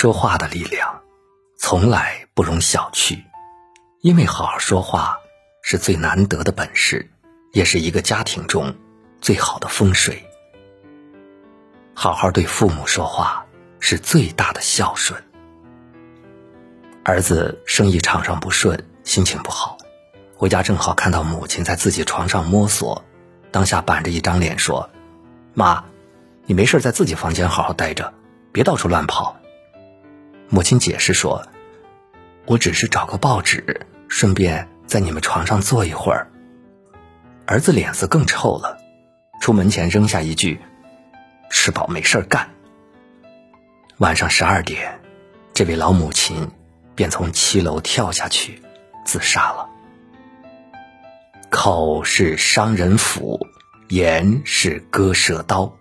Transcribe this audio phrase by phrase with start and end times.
[0.00, 1.02] 说话的力量，
[1.58, 3.20] 从来不容小觑，
[4.00, 5.18] 因为好好说话
[5.60, 7.10] 是最难得的本事，
[7.52, 8.72] 也是一个家庭中
[9.20, 10.24] 最好的风水。
[11.94, 13.44] 好好对父母说话
[13.80, 15.20] 是最大的孝顺。
[17.02, 19.78] 儿子生意场上不顺，心情不好，
[20.36, 23.04] 回家正好看到母亲在自己床上摸索，
[23.50, 24.88] 当下板着一张脸说
[25.54, 25.84] ：“妈，
[26.46, 28.14] 你没事在自己房间好好待着，
[28.52, 29.34] 别到处乱跑。”
[30.50, 31.46] 母亲解释说
[32.46, 36.30] ：“我只是找个报纸，顺便在你们床上坐一会儿。”
[37.44, 38.78] 儿子脸色更臭了，
[39.42, 40.58] 出门前扔下一句
[41.50, 42.48] ：“吃饱没事干。”
[43.98, 44.98] 晚上十二点，
[45.52, 46.50] 这位老母亲
[46.94, 48.62] 便从七楼跳下去，
[49.04, 49.68] 自杀了。
[51.50, 53.46] 口是伤人斧，
[53.88, 55.74] 言是割舌刀，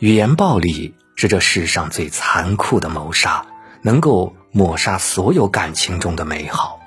[0.00, 3.46] 语言暴力是这世上最残酷的谋杀。
[3.82, 6.78] 能够抹杀所有感情中的美好。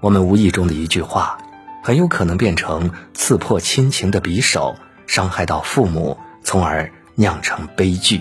[0.00, 1.38] 我们无意中的一句话，
[1.82, 8.20] 很有可能变成刺破亲情的匕首，伤害到父母，从而酿成悲剧。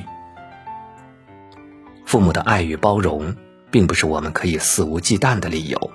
[2.06, 3.36] 父母的爱与包容，
[3.70, 5.92] 并不是我们可以肆无忌惮的理由。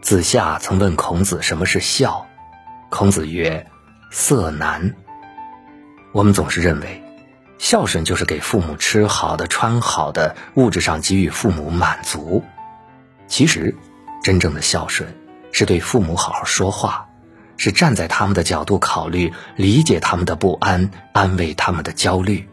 [0.00, 2.26] 子夏曾问孔子什么是孝，
[2.90, 3.66] 孔子曰
[4.10, 4.94] ：“色难。”
[6.12, 7.02] 我们总是认为。
[7.62, 12.42] 孝顺就是给父母吃好的、穿好的，物质上给予父母满足。
[13.28, 13.72] 其实，
[14.20, 15.16] 真正的孝顺
[15.52, 17.08] 是对父母好好说话，
[17.56, 22.48] 是站在他们的角度考虑，理解他们的不安，安慰他们的焦虑。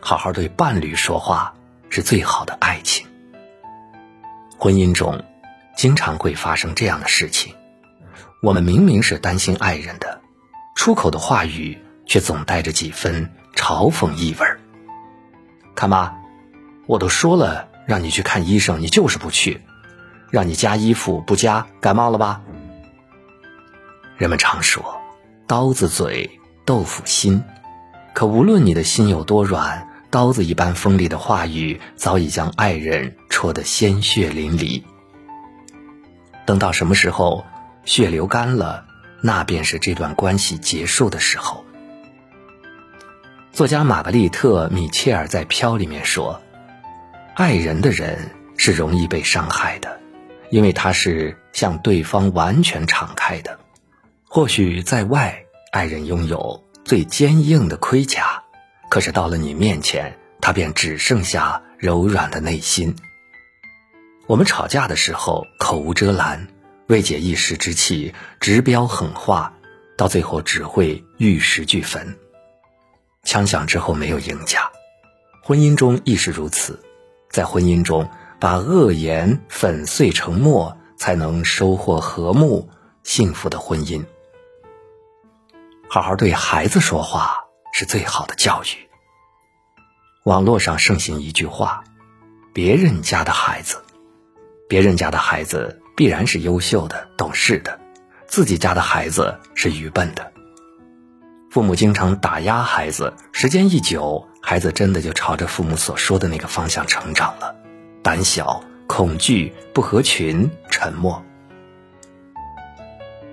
[0.00, 1.52] 好好对伴侣说话
[1.90, 3.06] 是最好的爱情。
[4.56, 5.22] 婚姻中，
[5.76, 7.54] 经常会发生这样的事情：
[8.40, 10.22] 我们明明是担心爱人的，
[10.74, 11.76] 出口的话语。
[12.08, 14.58] 却总带着几分嘲讽意味儿。
[15.76, 16.12] 看妈，
[16.86, 19.60] 我都说了让你去看医生，你就是不去；
[20.30, 22.40] 让你加衣服不加，感冒了吧？
[24.16, 25.00] 人们常说
[25.46, 26.28] “刀子嘴，
[26.64, 27.44] 豆腐心”，
[28.12, 34.82] 可无论你的心有多软，刀子一般锋利的话语早已将爱人戳得鲜血淋漓。
[36.46, 37.44] 等到什么时候
[37.84, 38.86] 血流干了，
[39.20, 41.64] 那便是这段关系结束的时候。
[43.58, 46.40] 作家玛格丽特·米切尔在《飘》里面说
[47.34, 49.98] ：“爱人的人是容易被伤害的，
[50.50, 53.58] 因为他是向对方完全敞开的。
[54.28, 55.42] 或许在外，
[55.72, 58.44] 爱人拥有最坚硬的盔甲，
[58.88, 62.94] 可是到了你面前，他便只剩下柔软的内心。
[64.28, 66.46] 我们吵架的时候口无遮拦，
[66.86, 69.52] 为解一时之气，直飙狠话，
[69.96, 72.16] 到最后只会玉石俱焚。”
[73.28, 74.70] 枪响之后没有赢家，
[75.42, 76.82] 婚姻中亦是如此。
[77.28, 78.08] 在婚姻中，
[78.40, 82.70] 把恶言粉碎成沫，才能收获和睦
[83.02, 84.02] 幸福的婚姻。
[85.90, 87.44] 好好对孩子说话
[87.74, 88.88] 是最好的教育。
[90.24, 91.84] 网络上盛行一句话
[92.54, 93.84] ：“别人家的孩子，
[94.70, 97.78] 别人家的孩子必然是优秀的、懂事的；
[98.26, 100.32] 自己家的孩子是愚笨的。”
[101.50, 107.56] 父母经常打压孩子，时间一久，孩子真的就朝着父母所说的那个方向成长了，
[108.02, 111.24] 胆小、恐惧、不合群、沉默。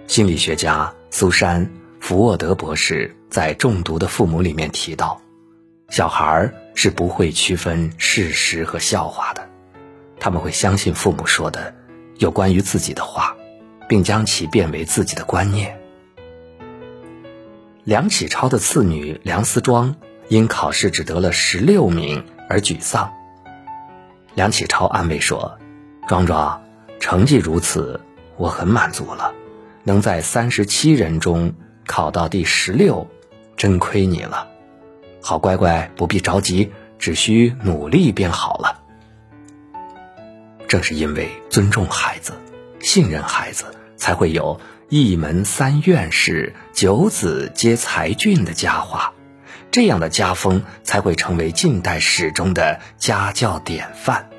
[0.08, 1.66] 心理学家苏珊·
[2.00, 5.20] 福沃德博士在《中毒的父母》里面提到，
[5.90, 9.50] 小孩是不会区分事实和笑话的，
[10.22, 11.75] 他们会相信父母说的
[12.18, 13.36] 有关于自己的话，
[13.90, 15.78] 并将其变为自己的观念。
[17.85, 19.96] 梁启超的次女梁思庄
[20.28, 23.13] 因考试只得了十六名而沮丧。
[24.34, 25.59] 梁启超安慰说
[26.09, 26.63] ：“庄庄，
[27.00, 28.01] 成绩如此，
[28.38, 29.35] 我很满足了。
[29.84, 31.53] 能在三十七人中
[31.85, 33.07] 考到第十六，
[33.56, 34.48] 真亏你了。
[35.21, 38.81] 好乖乖，不必着急，只需努力便好了。”
[40.68, 42.33] 正是因为尊重孩子、
[42.80, 43.65] 信任孩子，
[43.97, 44.59] 才会有。
[44.88, 49.13] 一门三院士，九子皆才俊的佳话，
[49.71, 54.30] 这样的家风才会成为近代史中的家教典范。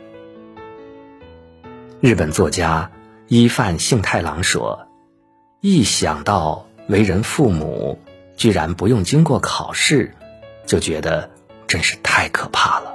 [2.00, 2.92] 日本作家
[3.26, 4.86] 伊范幸太郎说
[5.60, 7.98] ：“一想到为人父母
[8.36, 10.14] 居然不用经过考试，
[10.64, 11.28] 就觉得
[11.66, 12.94] 真是太可怕了。”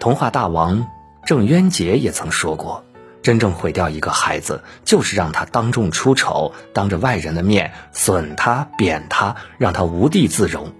[0.00, 0.88] 童话大王
[1.24, 2.84] 郑渊洁也曾说过。
[3.24, 10.70] 真正毁掉一个孩子，就是让他当众出丑，当着外人的面损他、贬他，让他无地自容。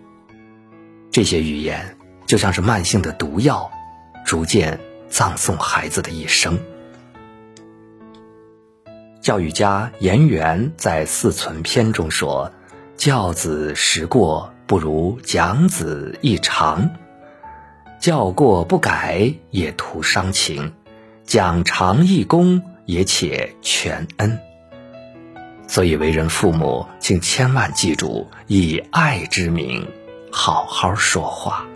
[1.11, 1.97] 这些语言
[2.27, 3.71] 就像是慢性的毒药，
[4.27, 6.59] 逐渐葬送孩子的一生。
[9.23, 12.53] 教育家颜元在《四存篇》中说
[12.99, 16.91] ：“教子时过，不如讲子一长。
[17.99, 20.73] 教过不改，也徒伤情；
[21.35, 24.39] 讲长一功，也且全恩。”
[25.67, 29.85] 所以，为人父母，请千万记住，以爱之名，
[30.31, 31.67] 好好说话。